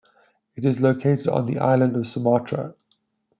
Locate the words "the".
1.45-1.59